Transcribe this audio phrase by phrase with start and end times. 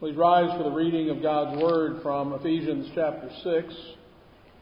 [0.00, 3.74] Please rise for the reading of God's Word from Ephesians chapter 6,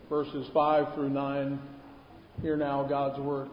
[0.09, 1.61] verses 5 through 9.
[2.43, 3.49] Hear now God's Word.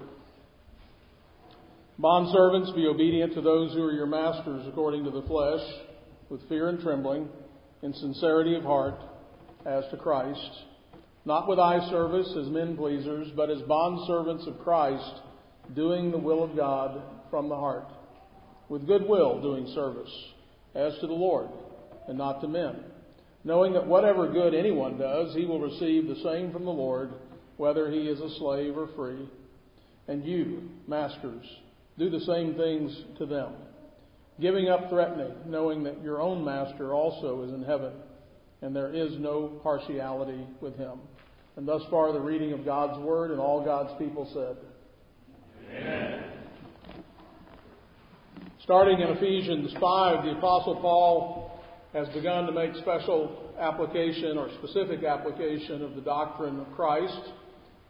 [2.01, 5.61] Bondservants, be obedient to those who are your masters according to the flesh,
[6.31, 7.29] with fear and trembling,
[7.83, 8.99] in sincerity of heart,
[9.67, 10.49] as to Christ,
[11.23, 15.21] not with eye service as men pleasers, but as bondservants of Christ,
[15.75, 17.85] doing the will of God from the heart,
[18.69, 20.09] with good will doing service,
[20.73, 21.47] as to the Lord
[22.07, 22.75] and not to men,
[23.43, 27.13] knowing that whatever good anyone does, he will receive the same from the Lord,
[27.57, 29.29] whether he is a slave or free.
[30.07, 31.45] And you, masters,
[31.97, 33.53] do the same things to them,
[34.39, 37.93] giving up threatening, knowing that your own master also is in heaven,
[38.61, 40.99] and there is no partiality with him.
[41.55, 44.57] And thus far, the reading of God's word, and all God's people said.
[45.71, 46.23] Amen.
[48.65, 51.44] Starting in Ephesians 5, the Apostle Paul
[51.95, 57.31] has begun to make special application or specific application of the doctrine of Christ,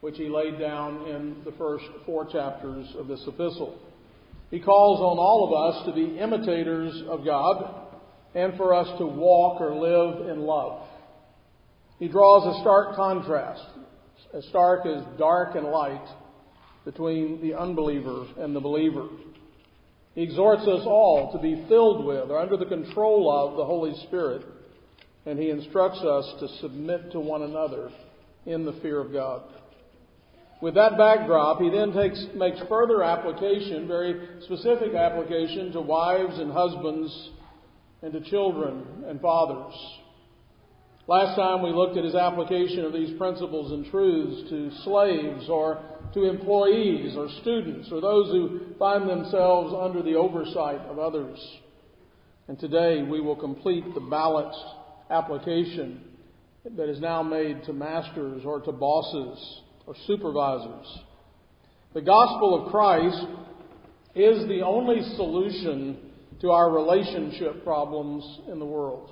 [0.01, 3.79] which he laid down in the first four chapters of this epistle.
[4.51, 7.87] He calls on all of us to be imitators of God
[8.35, 10.87] and for us to walk or live in love.
[11.97, 13.65] He draws a stark contrast,
[14.35, 16.07] as stark as dark and light,
[16.83, 19.07] between the unbeliever and the believer.
[20.15, 23.93] He exhorts us all to be filled with or under the control of the Holy
[24.07, 24.43] Spirit,
[25.25, 27.91] and he instructs us to submit to one another
[28.45, 29.43] in the fear of God.
[30.61, 36.51] With that backdrop, he then takes, makes further application, very specific application to wives and
[36.51, 37.29] husbands
[38.01, 39.73] and to children and fathers.
[41.07, 45.83] Last time we looked at his application of these principles and truths to slaves or
[46.15, 51.37] to employees or students or those who find themselves under the oversight of others.
[52.47, 54.65] And today we will complete the balanced
[55.11, 56.01] application
[56.77, 60.99] that is now made to masters or to bosses or supervisors.
[61.93, 63.25] The gospel of Christ
[64.15, 66.11] is the only solution
[66.41, 69.11] to our relationship problems in the world.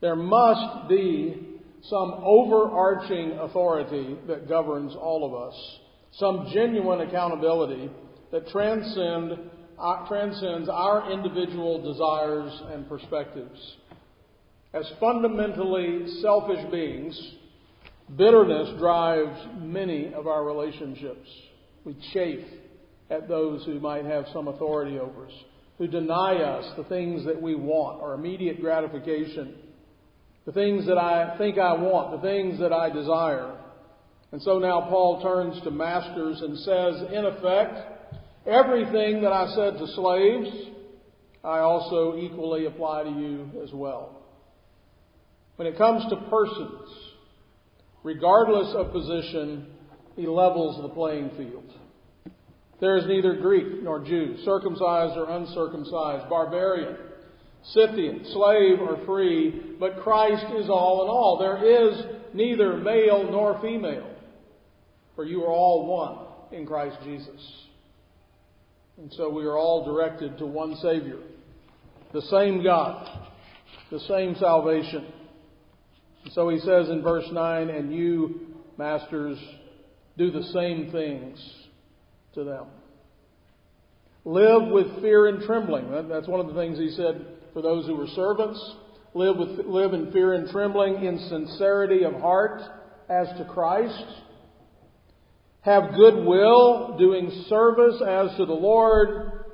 [0.00, 5.78] There must be some overarching authority that governs all of us,
[6.12, 7.90] some genuine accountability
[8.32, 9.38] that transcend,
[9.78, 13.76] uh, transcends our individual desires and perspectives.
[14.74, 17.18] As fundamentally selfish beings,
[18.16, 21.28] bitterness drives many of our relationships.
[21.84, 22.44] We chafe
[23.10, 25.32] at those who might have some authority over us,
[25.78, 29.54] who deny us the things that we want, our immediate gratification
[30.48, 33.54] the things that I think I want, the things that I desire.
[34.32, 37.76] And so now Paul turns to masters and says, in effect,
[38.46, 40.48] everything that I said to slaves,
[41.44, 44.22] I also equally apply to you as well.
[45.56, 46.88] When it comes to persons,
[48.02, 49.66] regardless of position,
[50.16, 51.74] he levels the playing field.
[52.80, 56.96] There is neither Greek nor Jew, circumcised or uncircumcised, barbarian,
[57.64, 61.38] Scythian, slave or free, but Christ is all in all.
[61.38, 64.10] There is neither male nor female,
[65.14, 67.52] for you are all one in Christ Jesus.
[68.96, 71.18] And so we are all directed to one Savior,
[72.12, 73.06] the same God,
[73.90, 75.06] the same salvation.
[76.24, 78.40] And so he says in verse 9, and you,
[78.76, 79.38] masters,
[80.16, 81.38] do the same things
[82.34, 82.66] to them.
[84.24, 86.08] Live with fear and trembling.
[86.08, 88.58] That's one of the things he said for those who were servants.
[89.14, 92.60] Live, with, live in fear and trembling, in sincerity of heart
[93.08, 94.04] as to Christ.
[95.62, 99.44] Have goodwill, doing service as to the Lord.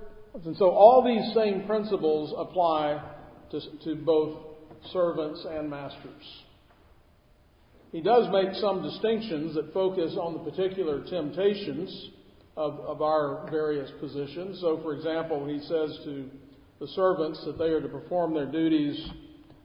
[0.45, 3.03] And so all these same principles apply
[3.51, 4.39] to, to both
[4.93, 6.43] servants and masters.
[7.93, 12.11] He does make some distinctions that focus on the particular temptations
[12.57, 14.61] of, of our various positions.
[14.61, 16.29] So, for example, he says to
[16.81, 18.99] the servants that they are to perform their duties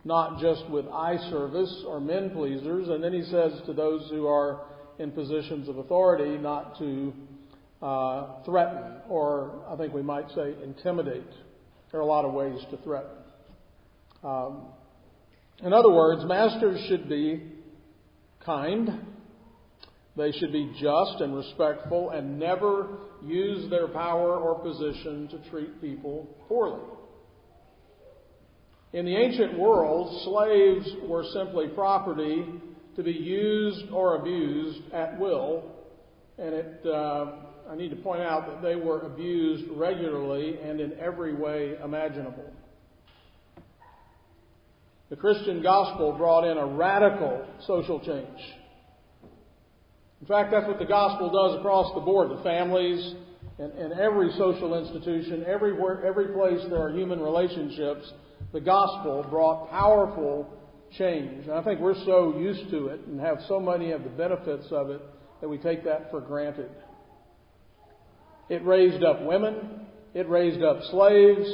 [0.06, 2.88] not just with eye service or men pleasers.
[2.88, 4.62] And then he says to those who are
[4.98, 7.14] in positions of authority not to
[7.82, 11.30] uh, threaten, or I think we might say intimidate.
[11.92, 13.18] There are a lot of ways to threaten.
[14.24, 14.64] Um,
[15.64, 17.44] in other words, masters should be
[18.46, 19.06] kind.
[20.18, 22.88] They should be just and respectful and never
[23.24, 26.82] use their power or position to treat people poorly.
[28.92, 32.46] In the ancient world, slaves were simply property
[32.96, 35.64] to be used or abused at will,
[36.40, 37.26] and it, uh,
[37.70, 42.52] I need to point out that they were abused regularly and in every way imaginable.
[45.12, 48.40] The Christian gospel brought in a radical social change.
[50.22, 52.30] In fact, that's what the gospel does across the board.
[52.32, 53.16] The families
[53.60, 58.12] and, and every social institution, everywhere, every place there are human relationships,
[58.52, 60.50] the gospel brought powerful
[60.98, 61.46] change.
[61.46, 64.66] And I think we're so used to it and have so many of the benefits
[64.72, 65.02] of it
[65.42, 66.70] that we take that for granted.
[68.50, 69.86] It raised up women.
[70.14, 71.48] It raised up slaves.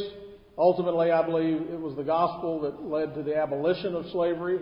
[0.57, 4.59] Ultimately, I believe it was the gospel that led to the abolition of slavery.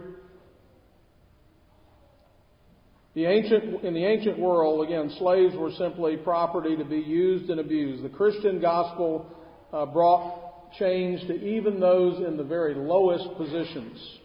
[3.13, 7.59] The ancient, in the ancient world, again, slaves were simply property to be used and
[7.59, 8.03] abused.
[8.03, 9.31] The Christian gospel
[9.71, 14.19] uh, brought change to even those in the very lowest positions.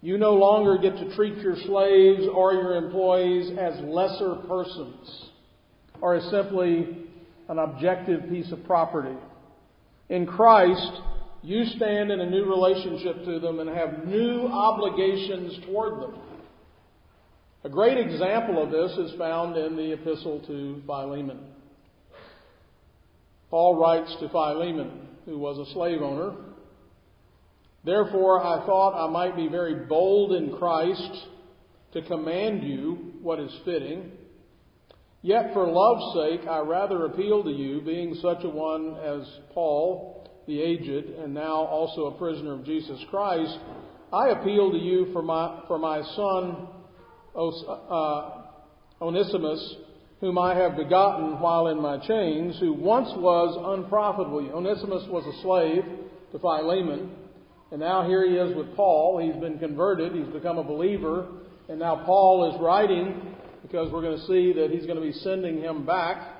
[0.00, 5.30] You no longer get to treat your slaves or your employees as lesser persons
[6.00, 6.96] or as simply
[7.48, 9.16] an objective piece of property.
[10.08, 11.00] In Christ,
[11.42, 16.14] you stand in a new relationship to them and have new obligations toward them.
[17.64, 21.38] A great example of this is found in the epistle to Philemon.
[23.50, 26.34] Paul writes to Philemon, who was a slave owner,
[27.84, 31.26] Therefore I thought I might be very bold in Christ
[31.94, 34.12] to command you what is fitting.
[35.20, 40.28] Yet for love's sake I rather appeal to you, being such a one as Paul,
[40.46, 43.58] the aged, and now also a prisoner of Jesus Christ,
[44.12, 46.68] I appeal to you for my, for my son
[47.34, 48.42] uh,
[49.00, 49.74] Onesimus,
[50.22, 54.38] whom I have begotten while in my chains, who once was unprofitable.
[54.54, 55.82] Onesimus was a slave
[56.30, 57.10] to Philemon,
[57.72, 59.18] and now here he is with Paul.
[59.18, 61.26] He's been converted, he's become a believer,
[61.68, 65.12] and now Paul is writing because we're going to see that he's going to be
[65.12, 66.36] sending him back.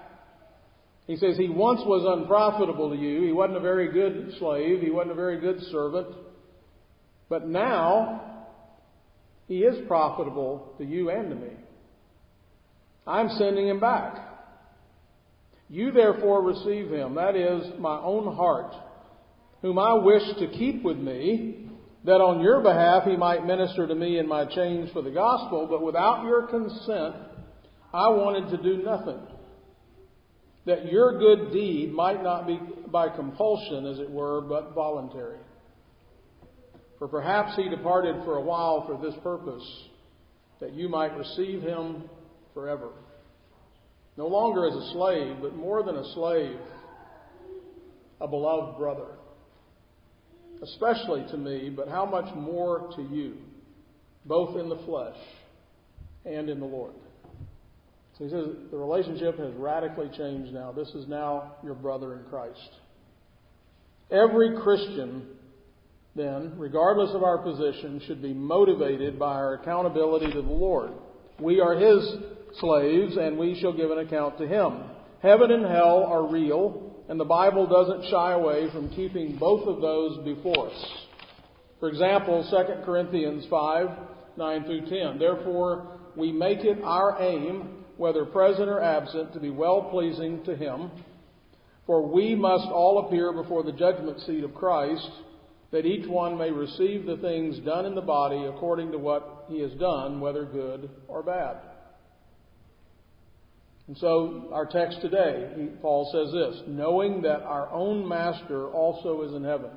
[1.08, 3.22] He says he once was unprofitable to you.
[3.24, 4.80] He wasn't a very good slave.
[4.80, 6.06] He wasn't a very good servant.
[7.28, 8.46] But now
[9.48, 11.50] he is profitable to you and to me.
[13.06, 14.16] I'm sending him back.
[15.68, 18.74] You therefore receive him, that is, my own heart,
[19.62, 21.68] whom I wish to keep with me,
[22.04, 25.66] that on your behalf he might minister to me in my chains for the gospel,
[25.70, 27.14] but without your consent
[27.92, 29.20] I wanted to do nothing.
[30.66, 35.38] That your good deed might not be by compulsion, as it were, but voluntary.
[36.98, 39.64] For perhaps he departed for a while for this purpose,
[40.60, 42.04] that you might receive him
[42.54, 42.90] forever.
[44.16, 46.58] No longer as a slave, but more than a slave,
[48.20, 49.06] a beloved brother.
[50.62, 53.36] Especially to me, but how much more to you,
[54.26, 55.16] both in the flesh
[56.24, 56.94] and in the Lord.
[58.18, 60.70] So he says the relationship has radically changed now.
[60.70, 62.70] This is now your brother in Christ.
[64.10, 65.26] Every Christian
[66.14, 70.92] then, regardless of our position, should be motivated by our accountability to the Lord.
[71.40, 72.16] We are His
[72.60, 74.84] slaves, and we shall give an account to Him.
[75.22, 79.80] Heaven and hell are real, and the Bible doesn't shy away from keeping both of
[79.80, 80.86] those before us.
[81.80, 83.88] For example, 2 Corinthians 5
[84.36, 85.18] 9 through 10.
[85.18, 90.56] Therefore, we make it our aim, whether present or absent, to be well pleasing to
[90.56, 90.90] Him.
[91.86, 95.10] For we must all appear before the judgment seat of Christ
[95.72, 99.60] that each one may receive the things done in the body according to what he
[99.60, 101.56] has done, whether good or bad.
[103.88, 109.34] And so, our text today, Paul says this knowing that our own master also is
[109.34, 109.70] in heaven.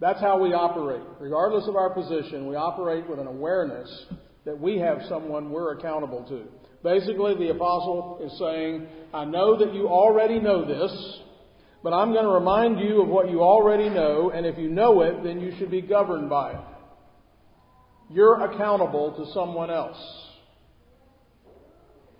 [0.00, 1.02] That's how we operate.
[1.20, 4.06] Regardless of our position, we operate with an awareness
[4.44, 6.42] that we have someone we're accountable to.
[6.82, 11.20] Basically, the apostle is saying, I know that you already know this,
[11.84, 15.02] but I'm going to remind you of what you already know, and if you know
[15.02, 16.64] it, then you should be governed by it.
[18.10, 19.96] You're accountable to someone else.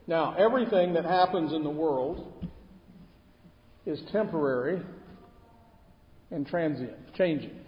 [0.07, 2.33] Now, everything that happens in the world
[3.87, 4.83] is temporary
[6.31, 7.59] and transient, changing.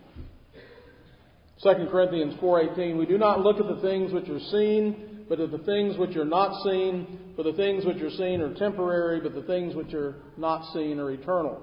[1.63, 5.51] 2 Corinthians 4:18 We do not look at the things which are seen, but at
[5.51, 9.35] the things which are not seen, for the things which are seen are temporary, but
[9.35, 11.63] the things which are not seen are eternal.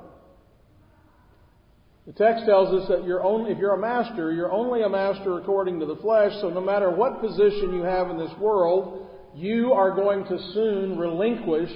[2.07, 5.37] The text tells us that you're only, if you're a master, you're only a master
[5.37, 9.00] according to the flesh, so no matter what position you have in this world,
[9.35, 11.71] you are going to soon relinquish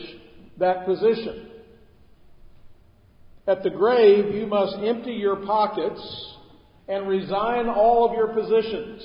[0.57, 1.49] that position.
[3.47, 6.35] At the grave, you must empty your pockets
[6.87, 9.03] and resign all of your positions.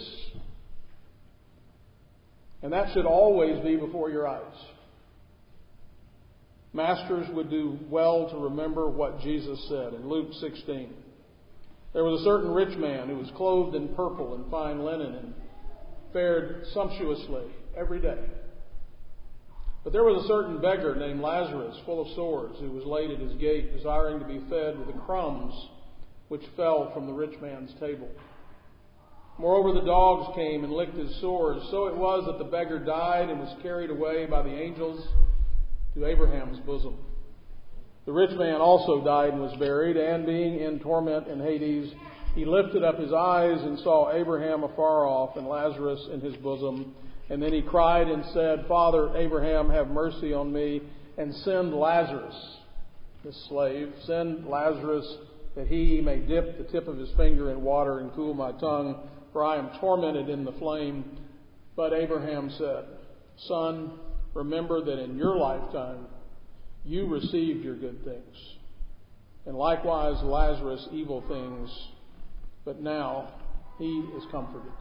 [2.63, 4.43] And that should always be before your eyes.
[6.73, 10.95] Masters would do well to remember what Jesus said in Luke 16.
[11.93, 15.35] There was a certain rich man who was clothed in purple and fine linen and
[16.13, 18.19] fared sumptuously every day.
[19.83, 23.19] But there was a certain beggar named Lazarus, full of sores, who was laid at
[23.19, 25.55] his gate, desiring to be fed with the crumbs
[26.29, 28.09] which fell from the rich man's table.
[29.39, 31.63] Moreover, the dogs came and licked his sores.
[31.71, 35.07] So it was that the beggar died and was carried away by the angels
[35.95, 36.99] to Abraham's bosom.
[38.05, 41.93] The rich man also died and was buried, and being in torment in Hades,
[42.35, 46.95] he lifted up his eyes and saw Abraham afar off and Lazarus in his bosom.
[47.31, 50.83] And then he cried and said, Father Abraham, have mercy on me,
[51.17, 52.35] and send Lazarus,
[53.25, 55.07] this slave, send Lazarus
[55.55, 59.09] that he may dip the tip of his finger in water and cool my tongue,
[59.33, 61.05] for I am tormented in the flame.
[61.77, 62.85] But Abraham said,
[63.47, 63.93] Son,
[64.35, 66.07] remember that in your lifetime
[66.85, 68.37] you received your good things,
[69.47, 71.71] and likewise Lazarus evil things,
[72.65, 73.33] but now
[73.79, 74.73] he is comforted,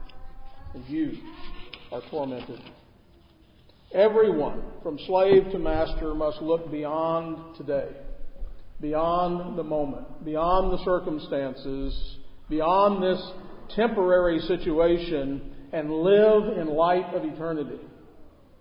[0.74, 1.18] and you
[1.91, 2.62] are tormented.
[3.93, 7.89] Everyone, from slave to master, must look beyond today,
[8.79, 12.17] beyond the moment, beyond the circumstances,
[12.50, 13.31] beyond this
[13.75, 17.79] temporary situation, and live in light of eternity.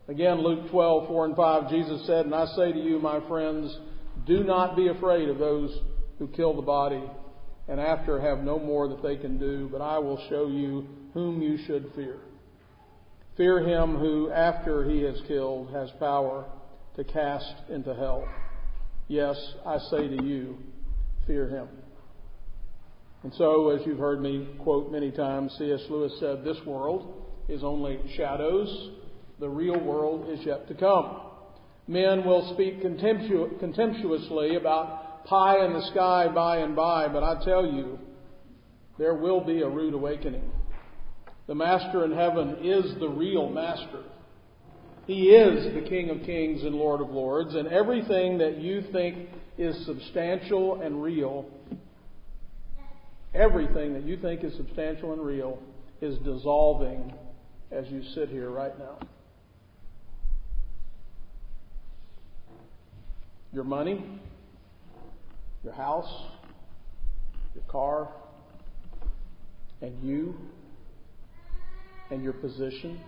[0.09, 3.77] Again, Luke 12, 4 and 5, Jesus said, And I say to you, my friends,
[4.27, 5.79] do not be afraid of those
[6.19, 7.03] who kill the body,
[7.69, 11.43] and after have no more that they can do, but I will show you whom
[11.43, 12.17] you should fear.
[13.39, 16.45] Fear him who, after he has killed, has power
[16.97, 18.27] to cast into hell.
[19.07, 20.59] Yes, I say to you,
[21.25, 21.69] fear him.
[23.23, 25.81] And so, as you've heard me quote many times, C.S.
[25.89, 28.91] Lewis said, This world is only shadows,
[29.39, 31.21] the real world is yet to come.
[31.87, 37.45] Men will speak contemptu- contemptuously about pie in the sky by and by, but I
[37.45, 38.01] tell you,
[38.99, 40.43] there will be a rude awakening.
[41.49, 44.05] The Master in heaven is the real Master.
[45.07, 49.31] He is the King of kings and Lord of lords, and everything that you think
[49.57, 51.47] is substantial and real,
[53.35, 55.59] everything that you think is substantial and real,
[56.03, 57.15] is dissolving
[57.73, 58.99] as you sit here right now.
[63.55, 64.05] Your money,
[65.65, 66.27] your house,
[67.55, 68.11] your car,
[69.81, 70.37] and you
[72.11, 73.01] and your position.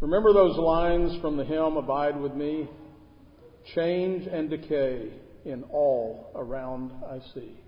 [0.00, 2.68] Remember those lines from the hymn, Abide with Me?
[3.74, 5.10] Change and decay
[5.44, 7.58] in all around I see.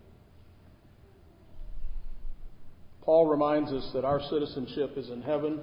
[3.03, 5.61] Paul reminds us that our citizenship is in heaven,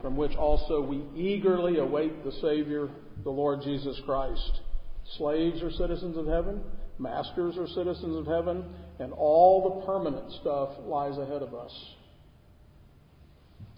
[0.00, 2.88] from which also we eagerly await the Savior,
[3.24, 4.60] the Lord Jesus Christ.
[5.16, 6.62] Slaves are citizens of heaven,
[6.98, 8.64] masters are citizens of heaven,
[8.98, 11.72] and all the permanent stuff lies ahead of us.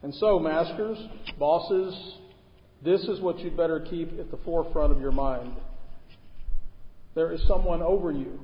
[0.02, 0.99] And so, masters,
[1.38, 2.14] bosses,
[2.83, 5.52] this is what you'd better keep at the forefront of your mind.
[7.14, 8.40] There is someone over you,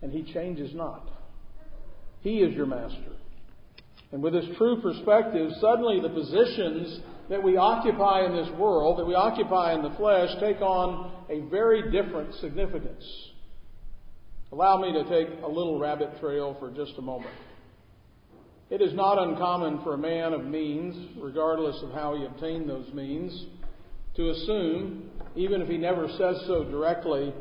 [0.00, 1.08] and he changes not.
[2.20, 3.12] He is your master.
[4.12, 9.04] And with this true perspective, suddenly the positions that we occupy in this world, that
[9.04, 13.04] we occupy in the flesh, take on a very different significance.
[14.52, 17.32] Allow me to take a little rabbit trail for just a moment.
[18.68, 22.92] It is not uncommon for a man of means, regardless of how he obtained those
[22.92, 23.46] means,
[24.16, 27.32] to assume, even if he never says so directly,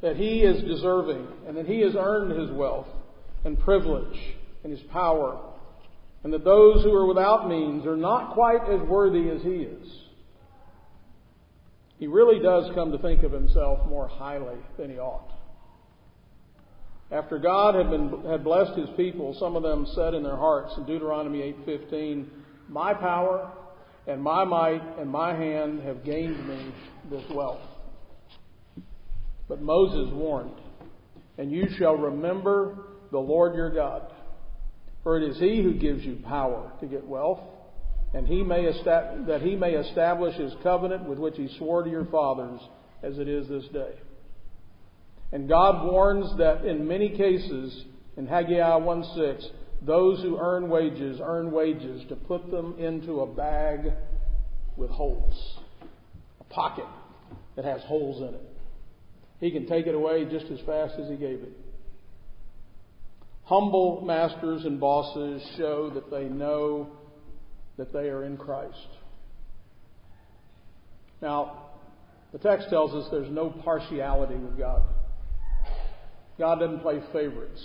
[0.00, 2.86] that he is deserving and that he has earned his wealth
[3.44, 4.18] and privilege
[4.64, 5.38] and his power,
[6.24, 9.88] and that those who are without means are not quite as worthy as he is.
[11.98, 15.30] He really does come to think of himself more highly than he ought.
[17.12, 20.72] After God had, been, had blessed his people, some of them said in their hearts
[20.78, 22.26] in Deuteronomy 8:15,
[22.68, 23.50] "My power
[24.06, 26.72] and my might and my hand have gained me
[27.10, 27.60] this wealth."
[29.46, 30.54] But Moses warned,
[31.36, 32.78] "And you shall remember
[33.10, 34.10] the Lord your God,
[35.02, 37.40] for it is he who gives you power to get wealth,
[38.14, 42.06] and he may that he may establish his covenant with which he swore to your
[42.06, 42.60] fathers,
[43.02, 43.92] as it is this day."
[45.32, 47.84] And God warns that in many cases,
[48.16, 53.92] in Haggai 1:6, those who earn wages earn wages to put them into a bag
[54.76, 55.58] with holes,
[56.40, 56.86] a pocket
[57.56, 58.48] that has holes in it.
[59.40, 61.52] He can take it away just as fast as he gave it.
[63.44, 66.88] Humble masters and bosses show that they know
[67.76, 68.88] that they are in Christ.
[71.20, 71.70] Now,
[72.32, 74.82] the text tells us there's no partiality with God.
[76.38, 77.62] God doesn't play favorites.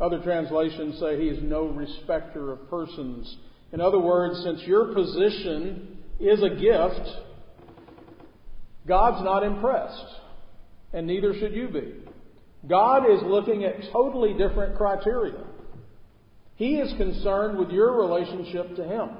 [0.00, 3.36] Other translations say he is no respecter of persons.
[3.72, 7.08] In other words, since your position is a gift,
[8.86, 10.04] God's not impressed,
[10.92, 11.94] and neither should you be.
[12.68, 15.44] God is looking at totally different criteria.
[16.56, 19.10] He is concerned with your relationship to Him.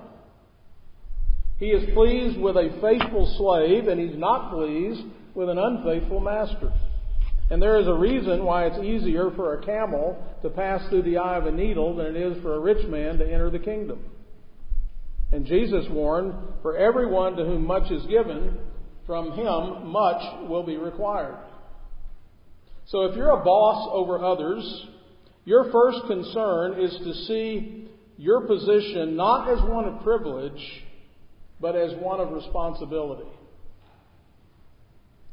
[1.59, 5.03] He is pleased with a faithful slave, and He's not pleased
[5.35, 6.73] with an unfaithful master.
[7.51, 11.19] And there is a reason why it's easier for a camel to pass through the
[11.19, 14.03] eye of a needle than it is for a rich man to enter the kingdom.
[15.31, 18.59] And Jesus warned, For everyone to whom much is given,
[19.07, 21.37] from him much will be required.
[22.87, 24.87] So if you're a boss over others,
[25.45, 30.85] your first concern is to see your position not as one of privilege,
[31.61, 33.29] but as one of responsibility.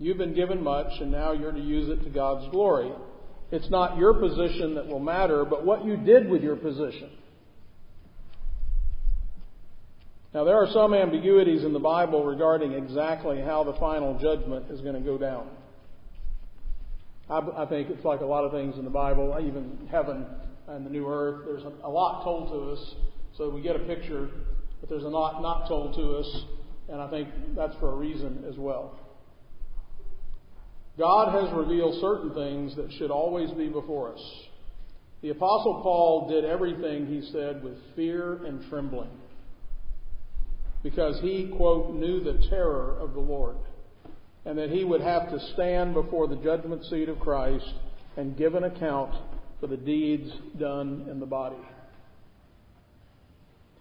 [0.01, 2.91] You've been given much, and now you're to use it to God's glory.
[3.51, 7.11] It's not your position that will matter, but what you did with your position.
[10.33, 14.81] Now, there are some ambiguities in the Bible regarding exactly how the final judgment is
[14.81, 15.47] going to go down.
[17.29, 20.25] I, I think it's like a lot of things in the Bible, even heaven
[20.67, 21.45] and the new earth.
[21.45, 22.95] There's a, a lot told to us,
[23.37, 24.29] so we get a picture,
[24.79, 26.43] but there's a lot not told to us,
[26.89, 28.97] and I think that's for a reason as well.
[30.97, 34.21] God has revealed certain things that should always be before us.
[35.21, 39.09] The Apostle Paul did everything he said with fear and trembling
[40.83, 43.55] because he, quote, knew the terror of the Lord
[44.45, 47.71] and that he would have to stand before the judgment seat of Christ
[48.17, 49.15] and give an account
[49.59, 51.61] for the deeds done in the body.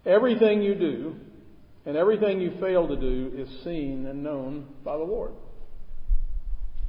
[0.05, 1.17] Everything you do
[1.87, 5.33] and everything you fail to do is seen and known by the Lord.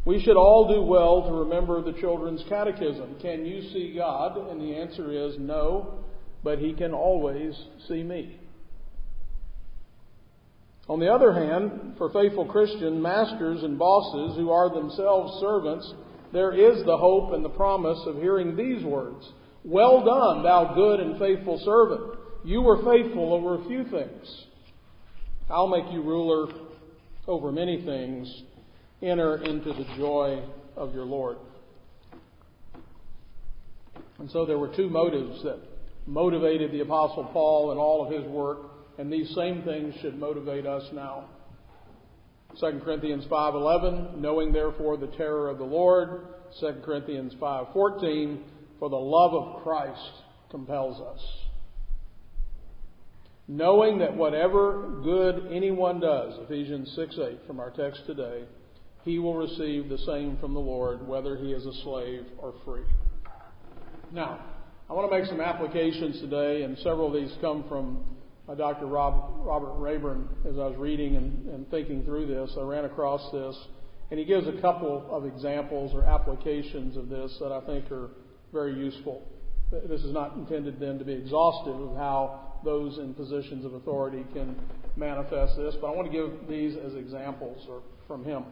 [0.04, 3.18] We should all do well to remember the children's catechism.
[3.22, 4.50] Can you see God?
[4.50, 6.04] And the answer is no,
[6.44, 7.56] but He can always
[7.88, 8.40] see me.
[10.90, 15.94] On the other hand, for faithful Christian masters and bosses who are themselves servants,
[16.34, 19.30] there is the hope and the promise of hearing these words
[19.64, 22.18] Well done, thou good and faithful servant.
[22.44, 24.46] You were faithful over a few things.
[25.50, 26.52] I'll make you ruler
[27.28, 28.44] over many things.
[29.02, 30.44] Enter into the joy
[30.76, 31.38] of your Lord.
[34.20, 35.60] And so there were two motives that
[36.06, 40.66] motivated the Apostle Paul in all of his work and these same things should motivate
[40.66, 41.26] us now.
[42.60, 46.28] 2 Corinthians 5:11, knowing therefore the terror of the Lord.
[46.60, 48.44] 2 Corinthians 5:14,
[48.78, 50.12] for the love of Christ
[50.50, 51.48] compels us.
[53.48, 58.46] Knowing that whatever good anyone does, Ephesians 6:8 from our text today,
[59.04, 62.84] he will receive the same from the Lord, whether he is a slave or free.
[64.12, 64.40] Now,
[64.90, 68.04] I want to make some applications today, and several of these come from
[68.48, 68.86] uh, Dr.
[68.86, 73.32] Rob, Robert Rayburn, as I was reading and, and thinking through this, I ran across
[73.32, 73.56] this,
[74.10, 78.10] and he gives a couple of examples or applications of this that I think are
[78.52, 79.26] very useful.
[79.72, 84.26] This is not intended then to be exhaustive of how those in positions of authority
[84.34, 84.60] can
[84.98, 88.44] manifest this, but I want to give these as examples or from him.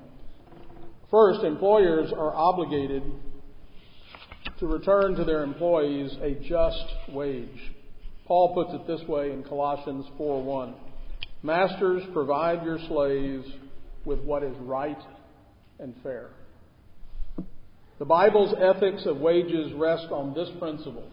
[1.12, 3.04] First, employers are obligated
[4.60, 7.74] to return to their employees a just wage.
[8.28, 10.76] Paul puts it this way in Colossians 4:1.
[11.42, 13.48] Masters, provide your slaves
[14.06, 15.00] with what is right
[15.80, 16.30] and fair.
[17.98, 21.10] The Bible's ethics of wages rest on this principle.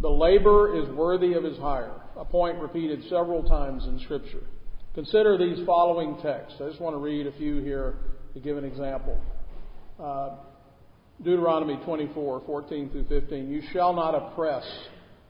[0.00, 4.42] the laborer is worthy of his hire, a point repeated several times in Scripture.
[4.94, 6.60] Consider these following texts.
[6.60, 7.96] I just want to read a few here
[8.32, 9.20] to give an example.
[10.00, 10.36] Uh,
[11.20, 13.50] Deuteronomy 24, 14 through 15.
[13.50, 14.64] You shall not oppress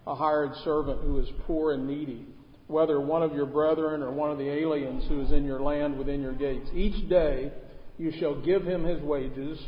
[0.06, 2.26] a hired servant who is poor and needy,
[2.66, 5.96] whether one of your brethren or one of the aliens who is in your land
[5.96, 6.68] within your gates.
[6.74, 7.50] Each day
[7.96, 9.58] you shall give him his wages,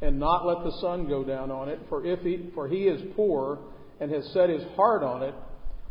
[0.00, 3.02] and not let the sun go down on it, for if he for he is
[3.16, 3.58] poor
[3.98, 5.34] and has set his heart on it,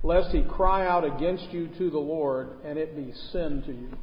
[0.04, 3.98] lest he cry out against you to the Lord, and it be sin to you.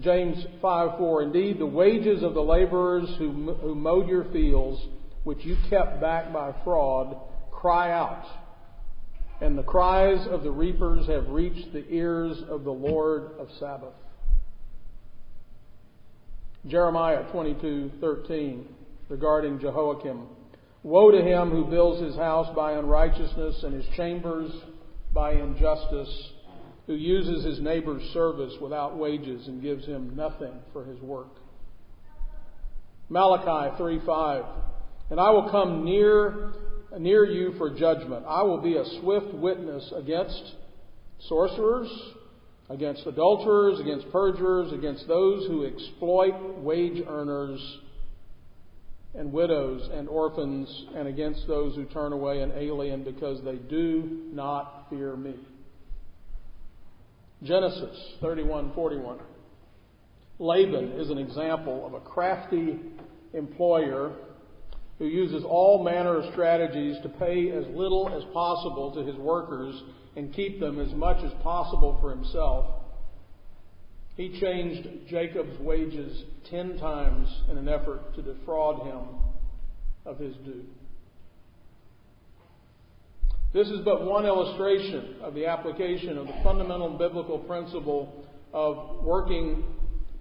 [0.00, 4.80] James 5 4 Indeed, the wages of the laborers who, who mowed your fields,
[5.22, 7.16] which you kept back by fraud,
[7.52, 8.24] cry out.
[9.40, 13.94] And the cries of the reapers have reached the ears of the Lord of Sabbath.
[16.66, 18.64] Jeremiah 22:13
[19.08, 20.26] regarding Jehoiakim.
[20.84, 24.52] Woe to him who builds his house by unrighteousness and his chambers
[25.14, 26.32] by injustice
[26.86, 31.30] who uses his neighbor's service without wages and gives him nothing for his work.
[33.08, 34.44] Malachi 3:5.
[35.08, 36.52] And I will come near
[36.98, 38.26] near you for judgment.
[38.28, 40.54] I will be a swift witness against
[41.28, 41.88] sorcerers,
[42.68, 47.78] against adulterers, against perjurers, against those who exploit wage earners
[49.16, 54.28] and widows and orphans, and against those who turn away an alien because they do
[54.32, 55.34] not fear me.
[57.42, 59.20] Genesis 31:41.
[60.38, 62.80] Laban is an example of a crafty
[63.34, 64.12] employer
[64.98, 69.80] who uses all manner of strategies to pay as little as possible to his workers
[70.16, 72.66] and keep them as much as possible for himself.
[74.16, 79.02] He changed Jacob's wages ten times in an effort to defraud him
[80.06, 80.64] of his due.
[83.52, 89.64] This is but one illustration of the application of the fundamental biblical principle of working,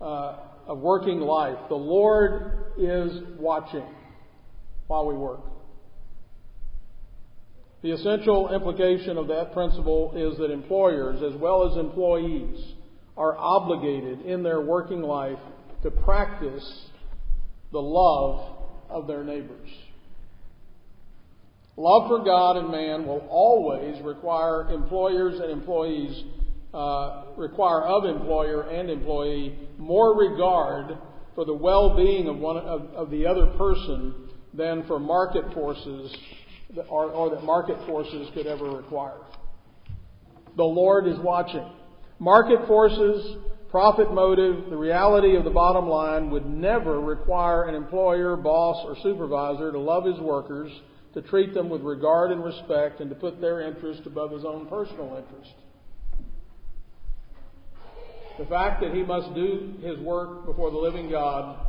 [0.01, 1.57] uh, of working life.
[1.69, 3.85] The Lord is watching
[4.87, 5.41] while we work.
[7.81, 12.75] The essential implication of that principle is that employers, as well as employees,
[13.17, 15.39] are obligated in their working life
[15.83, 16.87] to practice
[17.71, 18.55] the love
[18.89, 19.69] of their neighbors.
[21.75, 26.23] Love for God and man will always require employers and employees,
[26.73, 30.97] uh, require of employer and employee more regard
[31.33, 36.15] for the well-being of one of, of the other person than for market forces
[36.89, 39.17] or, or that market forces could ever require.
[40.55, 41.67] The Lord is watching.
[42.19, 43.37] Market forces,
[43.69, 48.95] profit motive, the reality of the bottom line would never require an employer, boss, or
[49.03, 50.71] supervisor to love his workers,
[51.13, 54.67] to treat them with regard and respect, and to put their interest above his own
[54.67, 55.53] personal interest.
[58.39, 61.67] The fact that he must do his work before the living God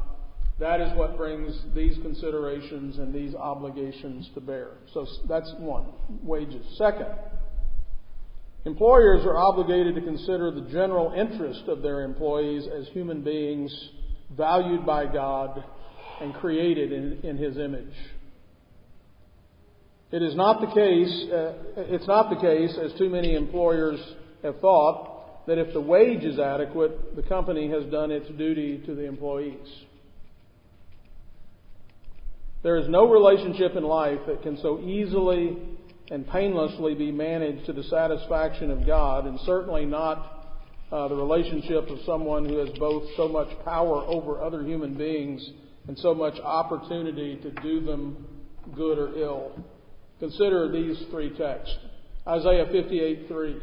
[0.60, 4.70] that is what brings these considerations and these obligations to bear.
[4.92, 5.86] So that's one,
[6.22, 6.64] wages.
[6.78, 7.08] Second,
[8.64, 13.72] employers are obligated to consider the general interest of their employees as human beings
[14.36, 15.62] valued by God
[16.20, 17.94] and created in, in His image.
[20.10, 21.52] It is not the case, uh,
[21.92, 23.98] it's not the case, as too many employers
[24.42, 28.94] have thought, that if the wage is adequate, the company has done its duty to
[28.94, 29.66] the employees.
[32.62, 35.58] There is no relationship in life that can so easily
[36.10, 40.48] and painlessly be managed to the satisfaction of God, and certainly not
[40.92, 45.46] uh, the relationship of someone who has both so much power over other human beings
[45.88, 48.26] and so much opportunity to do them
[48.74, 49.64] good or ill.
[50.20, 51.76] Consider these three texts.
[52.26, 53.60] Isaiah 58:3.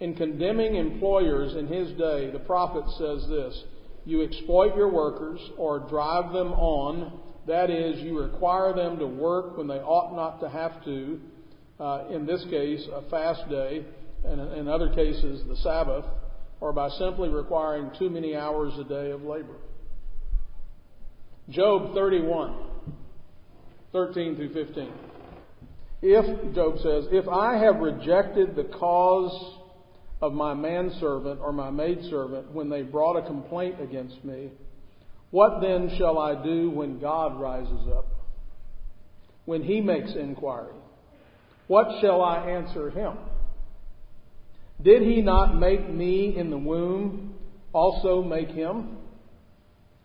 [0.00, 3.64] In condemning employers in his day, the prophet says this
[4.04, 9.56] You exploit your workers or drive them on that is, you require them to work
[9.56, 11.18] when they ought not to have to.
[11.80, 13.84] Uh, in this case, a fast day,
[14.24, 16.04] and in other cases, the Sabbath,
[16.60, 19.54] or by simply requiring too many hours a day of labor.
[21.50, 22.54] Job 31,
[23.92, 24.92] 13 through 15.
[26.02, 29.58] If, Job says, if I have rejected the cause
[30.20, 34.50] of my manservant or my maidservant when they brought a complaint against me,
[35.30, 38.06] what then shall I do when God rises up?
[39.44, 40.74] When he makes inquiry?
[41.68, 43.16] What shall I answer him?
[44.82, 47.34] Did he not make me in the womb
[47.72, 48.96] also make him?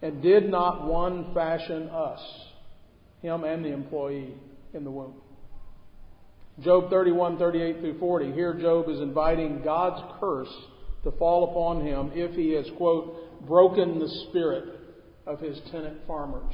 [0.01, 2.19] And did not one fashion us,
[3.21, 4.33] him and the employee,
[4.73, 5.13] in the womb?
[6.59, 8.31] Job 31, 38 through 40.
[8.33, 10.53] Here Job is inviting God's curse
[11.03, 14.65] to fall upon him if he has, quote, broken the spirit
[15.25, 16.53] of his tenant farmers.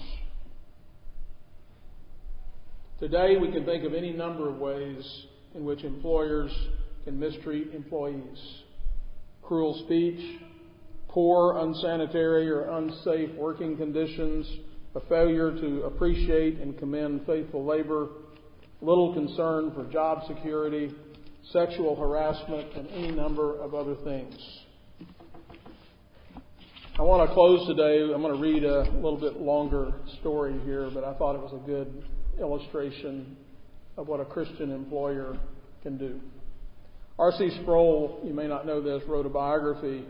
[3.00, 6.52] Today, we can think of any number of ways in which employers
[7.06, 8.38] can mistreat employees.
[9.42, 10.42] Cruel speech,
[11.08, 14.46] poor, unsanitary, or unsafe working conditions,
[14.96, 18.10] a failure to appreciate and commend faithful labor,
[18.82, 20.94] little concern for job security,
[21.54, 24.36] sexual harassment, and any number of other things.
[26.98, 28.14] I want to close today.
[28.14, 31.54] I'm going to read a little bit longer story here, but I thought it was
[31.54, 32.04] a good
[32.40, 33.38] illustration
[33.98, 35.38] of what a Christian employer
[35.84, 36.20] can do.
[37.18, 37.60] R.C.
[37.62, 40.06] Sproul, you may not know this, wrote a biography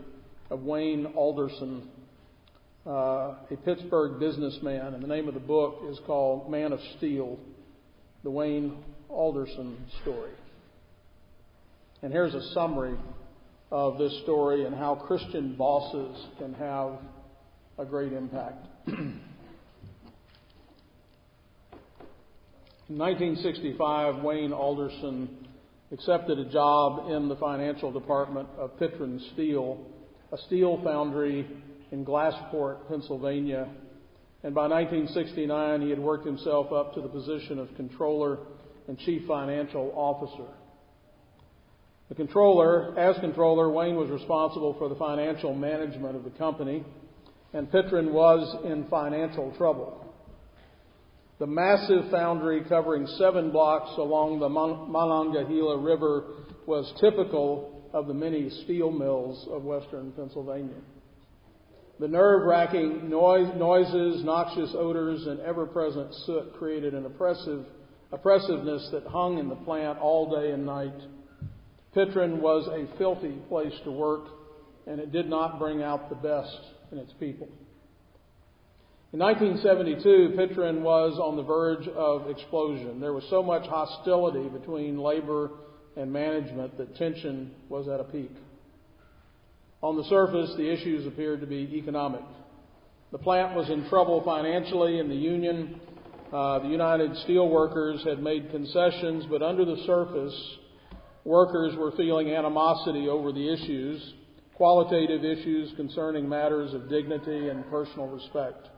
[0.48, 1.88] of Wayne Alderson,
[2.86, 7.38] uh, a Pittsburgh businessman, and the name of the book is called Man of Steel
[8.22, 8.76] The Wayne
[9.08, 10.32] Alderson Story.
[12.02, 12.96] And here's a summary
[13.70, 16.92] of this story and how Christian bosses can have
[17.78, 18.66] a great impact.
[22.90, 25.46] In 1965, Wayne Alderson
[25.92, 29.86] accepted a job in the financial department of Pittron Steel,
[30.32, 31.46] a steel foundry
[31.92, 33.68] in Glassport, Pennsylvania.
[34.42, 38.38] And by 1969, he had worked himself up to the position of controller
[38.88, 40.52] and chief financial officer.
[42.08, 46.84] The controller, as controller, Wayne was responsible for the financial management of the company,
[47.52, 50.09] and Pittron was in financial trouble.
[51.40, 56.34] The massive foundry covering seven blocks along the Monongahela River
[56.66, 60.76] was typical of the many steel mills of western Pennsylvania.
[61.98, 67.64] The nerve wracking noise, noises, noxious odors, and ever present soot created an oppressive
[68.12, 71.00] oppressiveness that hung in the plant all day and night.
[71.94, 74.26] Pittron was a filthy place to work,
[74.86, 76.58] and it did not bring out the best
[76.92, 77.48] in its people.
[79.12, 83.00] In 1972, Pittron was on the verge of explosion.
[83.00, 85.50] There was so much hostility between labor
[85.96, 88.30] and management that tension was at a peak.
[89.82, 92.22] On the surface, the issues appeared to be economic.
[93.10, 95.80] The plant was in trouble financially, and the union,
[96.32, 100.56] uh, the United Steelworkers, had made concessions, but under the surface,
[101.24, 104.14] workers were feeling animosity over the issues,
[104.54, 108.68] qualitative issues concerning matters of dignity and personal respect.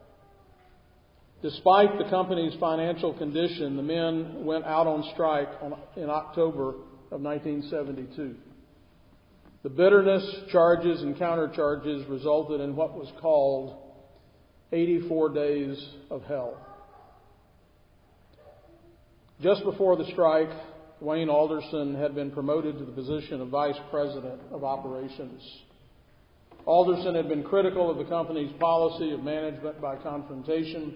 [1.42, 5.48] Despite the company's financial condition, the men went out on strike
[5.96, 6.68] in October
[7.10, 8.36] of 1972.
[9.64, 13.76] The bitterness, charges, and countercharges resulted in what was called
[14.70, 16.56] 84 days of hell.
[19.40, 20.50] Just before the strike,
[21.00, 25.42] Wayne Alderson had been promoted to the position of Vice President of Operations.
[26.66, 30.94] Alderson had been critical of the company's policy of management by confrontation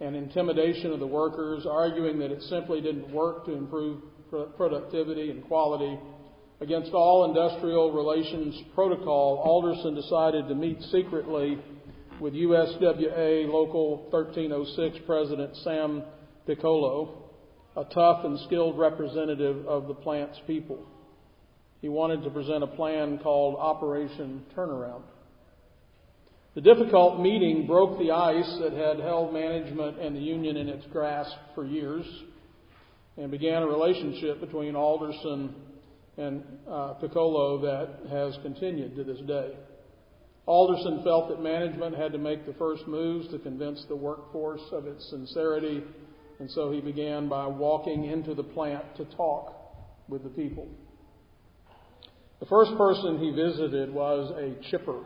[0.00, 4.00] and intimidation of the workers, arguing that it simply didn't work to improve
[4.56, 5.98] productivity and quality.
[6.60, 11.58] Against all industrial relations protocol, Alderson decided to meet secretly
[12.20, 16.02] with USWA Local 1306 President Sam
[16.46, 17.26] Piccolo
[17.76, 20.78] a tough and skilled representative of the plant's people.
[21.82, 25.02] He wanted to present a plan called Operation Turnaround.
[26.56, 30.86] The difficult meeting broke the ice that had held management and the union in its
[30.86, 32.06] grasp for years
[33.18, 35.54] and began a relationship between Alderson
[36.16, 39.50] and uh, Piccolo that has continued to this day.
[40.46, 44.86] Alderson felt that management had to make the first moves to convince the workforce of
[44.86, 45.82] its sincerity
[46.38, 49.54] and so he began by walking into the plant to talk
[50.08, 50.66] with the people.
[52.40, 55.02] The first person he visited was a chipper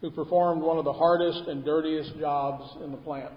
[0.00, 3.34] who performed one of the hardest and dirtiest jobs in the plant.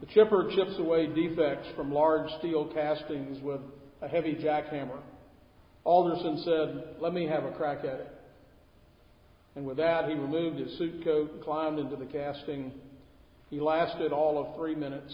[0.00, 3.60] The chipper chips away defects from large steel castings with
[4.00, 5.00] a heavy jackhammer.
[5.84, 8.12] Alderson said, Let me have a crack at it.
[9.56, 12.72] And with that, he removed his suit coat and climbed into the casting.
[13.50, 15.12] He lasted all of three minutes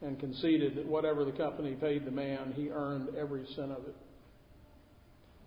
[0.00, 3.96] and conceded that whatever the company paid the man, he earned every cent of it.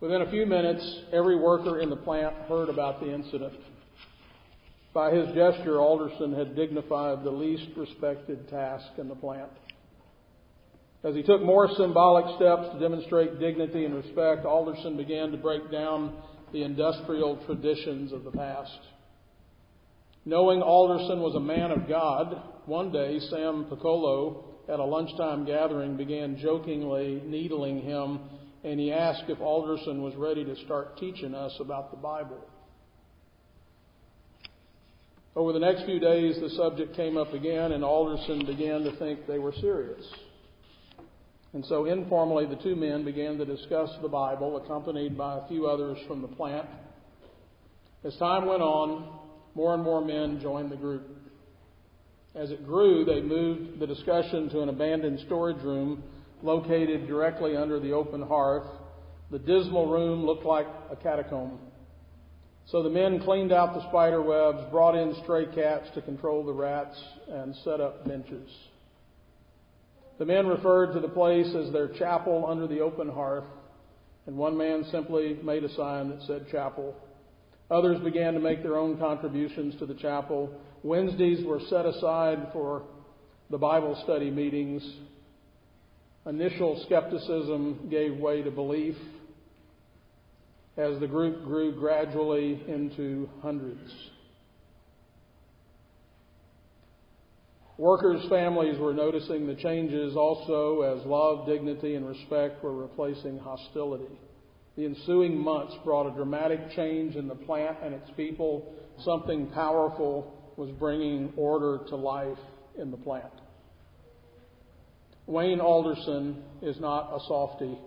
[0.02, 3.54] Within a few minutes, every worker in the plant heard about the incident.
[5.00, 9.50] By his gesture, Alderson had dignified the least respected task in the plant.
[11.06, 15.72] As he took more symbolic steps to demonstrate dignity and respect, Alderson began to break
[15.72, 18.78] down the industrial traditions of the past.
[20.26, 22.36] Knowing Alderson was a man of God,
[22.66, 28.20] one day Sam Piccolo, at a lunchtime gathering, began jokingly needling him,
[28.66, 32.42] and he asked if Alderson was ready to start teaching us about the Bible.
[35.40, 39.26] Over the next few days, the subject came up again, and Alderson began to think
[39.26, 40.06] they were serious.
[41.54, 45.66] And so informally, the two men began to discuss the Bible, accompanied by a few
[45.66, 46.68] others from the plant.
[48.04, 49.18] As time went on,
[49.56, 51.08] more and more men joined the group.
[52.36, 56.04] As it grew, they moved the discussion to an abandoned storage room
[56.44, 58.68] located directly under the open hearth.
[59.32, 61.60] The dismal room looked like a catacomb.
[62.72, 66.54] So the men cleaned out the spider webs, brought in stray cats to control the
[66.54, 68.50] rats, and set up benches.
[70.20, 73.46] The men referred to the place as their chapel under the open hearth,
[74.28, 76.96] and one man simply made a sign that said chapel
[77.72, 80.52] Others began to make their own contributions to the chapel.
[80.82, 82.84] Wednesdays were set aside for
[83.52, 84.84] the Bible study meetings.
[86.26, 88.96] Initial skepticism gave way to belief
[90.78, 93.92] as the group grew gradually into hundreds.
[97.78, 104.20] Workers' families were noticing the changes also as love, dignity, and respect were replacing hostility.
[104.76, 108.74] The ensuing months brought a dramatic change in the plant and its people.
[109.04, 112.38] Something powerful was bringing order to life
[112.78, 113.32] in the plant.
[115.26, 117.78] Wayne Alderson is not a softy.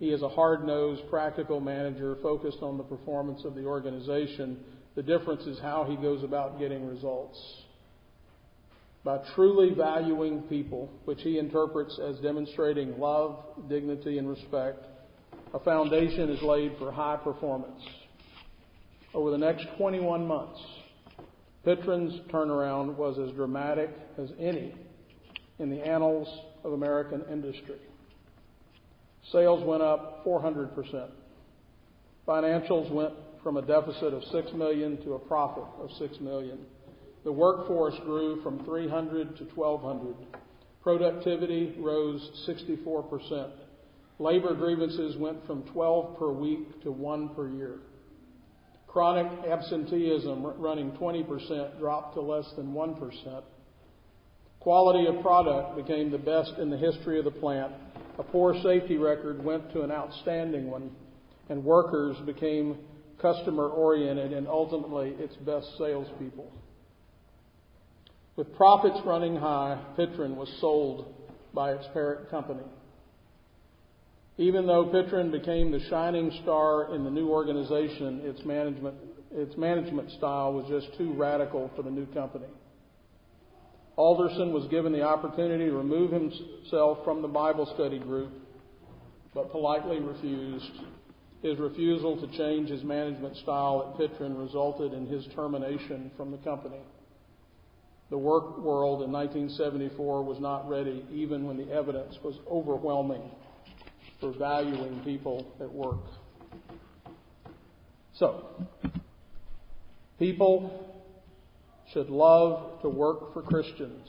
[0.00, 4.58] He is a hard nosed, practical manager focused on the performance of the organization.
[4.96, 7.38] The difference is how he goes about getting results.
[9.04, 14.86] By truly valuing people, which he interprets as demonstrating love, dignity, and respect,
[15.52, 17.82] a foundation is laid for high performance.
[19.12, 20.60] Over the next 21 months,
[21.62, 24.74] Pittron's turnaround was as dramatic as any
[25.58, 26.28] in the annals
[26.64, 27.76] of American industry.
[29.32, 31.08] Sales went up 400%.
[32.26, 36.58] Financials went from a deficit of 6 million to a profit of 6 million.
[37.24, 40.14] The workforce grew from 300 to 1200.
[40.82, 43.50] Productivity rose 64%.
[44.18, 47.78] Labor grievances went from 12 per week to 1 per year.
[48.86, 53.42] Chronic absenteeism running 20% dropped to less than 1%.
[54.58, 57.72] Quality of product became the best in the history of the plant.
[58.20, 60.90] A poor safety record went to an outstanding one,
[61.48, 62.76] and workers became
[63.18, 66.52] customer oriented and ultimately its best salespeople.
[68.36, 71.14] With profits running high, Pittron was sold
[71.54, 72.62] by its parent company.
[74.36, 78.96] Even though Pittron became the shining star in the new organization, its management,
[79.30, 82.48] its management style was just too radical for the new company.
[83.96, 88.30] Alderson was given the opportunity to remove himself from the Bible study group,
[89.34, 90.70] but politely refused.
[91.42, 96.38] His refusal to change his management style at Pittron resulted in his termination from the
[96.38, 96.80] company.
[98.10, 103.22] The work world in 1974 was not ready, even when the evidence was overwhelming
[104.20, 106.00] for valuing people at work.
[108.14, 108.44] So,
[110.18, 110.99] people
[111.92, 114.08] should love to work for Christians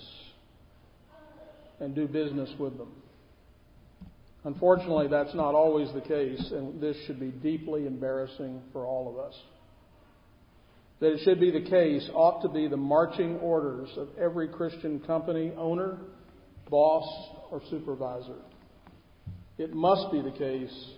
[1.79, 2.91] and do business with them.
[4.43, 9.19] Unfortunately, that's not always the case, and this should be deeply embarrassing for all of
[9.19, 9.35] us.
[10.99, 14.99] That it should be the case ought to be the marching orders of every Christian
[14.99, 15.97] company owner,
[16.69, 17.05] boss,
[17.51, 18.37] or supervisor.
[19.57, 20.91] It must be the case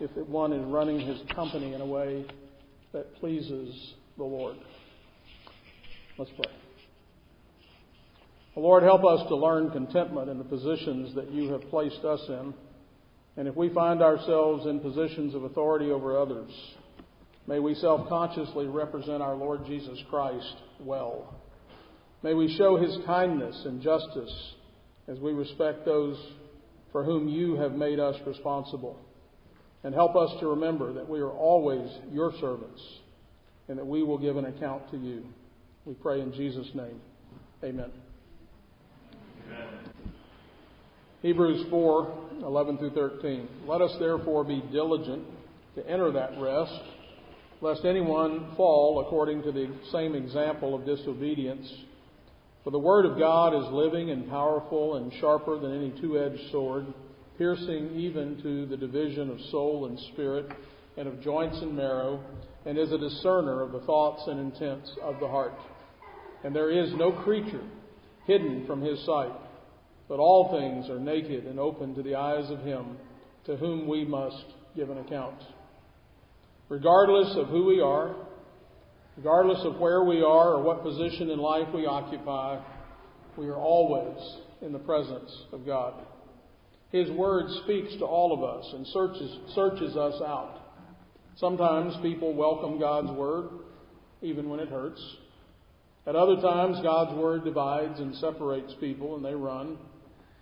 [0.00, 2.24] if one is running his company in a way
[2.92, 4.56] that pleases the Lord.
[6.20, 6.52] Let's pray.
[8.54, 12.52] Lord, help us to learn contentment in the positions that you have placed us in.
[13.38, 16.50] And if we find ourselves in positions of authority over others,
[17.46, 21.40] may we self consciously represent our Lord Jesus Christ well.
[22.22, 24.54] May we show his kindness and justice
[25.08, 26.22] as we respect those
[26.92, 29.00] for whom you have made us responsible.
[29.84, 32.82] And help us to remember that we are always your servants
[33.68, 35.24] and that we will give an account to you.
[35.86, 37.00] We pray in Jesus' name.
[37.64, 37.90] Amen.
[39.46, 39.68] Amen.
[41.22, 43.48] Hebrews 4 11 through 13.
[43.66, 45.24] Let us therefore be diligent
[45.74, 46.80] to enter that rest,
[47.60, 51.70] lest anyone fall according to the same example of disobedience.
[52.64, 56.50] For the word of God is living and powerful and sharper than any two edged
[56.50, 56.86] sword,
[57.38, 60.46] piercing even to the division of soul and spirit
[60.96, 62.22] and of joints and marrow,
[62.66, 65.54] and is a discerner of the thoughts and intents of the heart.
[66.44, 67.64] And there is no creature
[68.26, 69.32] hidden from his sight,
[70.08, 72.96] but all things are naked and open to the eyes of him
[73.46, 74.44] to whom we must
[74.76, 75.42] give an account.
[76.68, 78.14] Regardless of who we are,
[79.16, 82.58] Regardless of where we are or what position in life we occupy,
[83.36, 84.18] we are always
[84.62, 85.92] in the presence of God.
[86.90, 90.58] His Word speaks to all of us and searches, searches us out.
[91.36, 93.50] Sometimes people welcome God's Word,
[94.22, 95.02] even when it hurts.
[96.10, 99.78] At other times, God's Word divides and separates people and they run.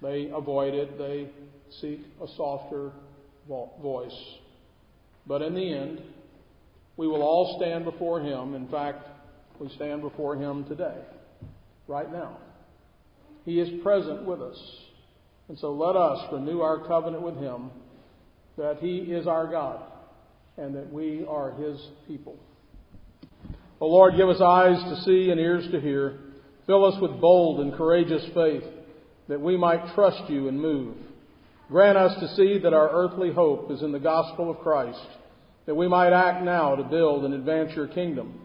[0.01, 0.97] They avoid it.
[0.97, 1.29] They
[1.83, 2.91] seek a softer
[3.47, 4.19] voice.
[5.27, 6.01] But in the end,
[6.97, 8.55] we will all stand before Him.
[8.55, 9.09] In fact,
[9.61, 11.03] we stand before Him today,
[11.87, 12.39] right now.
[13.45, 14.59] He is present with us.
[15.51, 17.69] And so let us renew our covenant with Him
[18.57, 19.83] that He is our God
[20.57, 22.39] and that we are His people.
[23.81, 26.19] O Lord, give us eyes to see and ears to hear.
[26.67, 28.65] Fill us with bold and courageous faith
[29.29, 30.97] that we might trust you and move.
[31.69, 35.07] Grant us to see that our earthly hope is in the gospel of Christ
[35.69, 38.41] that we might act now to build and advance your kingdom.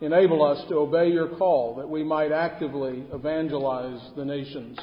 [0.00, 4.78] Enable us to obey your call that we might actively evangelize the nations.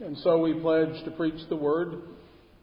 [0.00, 2.02] And so we pledge to preach the word,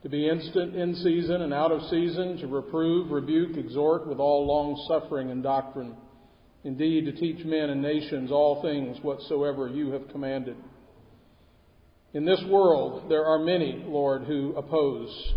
[0.03, 4.45] to be instant in season and out of season, to reprove, rebuke, exhort with all
[4.45, 5.95] long suffering and doctrine.
[6.65, 10.57] Indeed, to teach men and nations all things whatsoever you have commanded.
[12.13, 15.33] In this world, there are many, Lord, who oppose,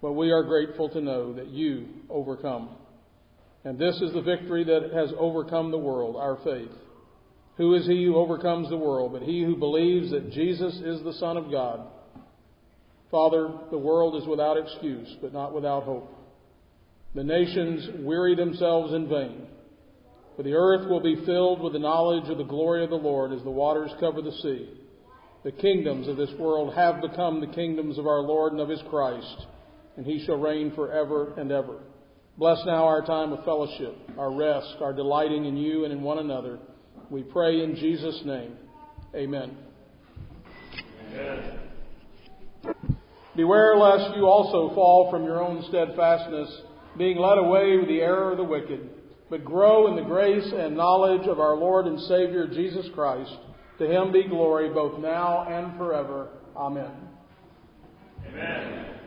[0.00, 2.70] but we are grateful to know that you overcome.
[3.64, 6.70] And this is the victory that has overcome the world, our faith.
[7.56, 11.14] Who is he who overcomes the world but he who believes that Jesus is the
[11.14, 11.84] Son of God?
[13.10, 16.14] Father, the world is without excuse, but not without hope.
[17.16, 19.48] The nations weary themselves in vain.
[20.40, 23.30] For the earth will be filled with the knowledge of the glory of the Lord
[23.30, 24.70] as the waters cover the sea.
[25.44, 28.80] The kingdoms of this world have become the kingdoms of our Lord and of his
[28.88, 29.46] Christ,
[29.98, 31.82] and he shall reign forever and ever.
[32.38, 36.20] Bless now our time of fellowship, our rest, our delighting in you and in one
[36.20, 36.58] another.
[37.10, 38.56] We pray in Jesus' name.
[39.14, 39.58] Amen.
[41.12, 41.58] Amen.
[43.36, 46.62] Beware lest you also fall from your own steadfastness,
[46.96, 48.88] being led away with the error of the wicked,
[49.30, 53.36] but grow in the grace and knowledge of our Lord and Savior Jesus Christ.
[53.78, 56.28] To him be glory both now and forever.
[56.56, 56.90] Amen.
[58.28, 58.99] Amen.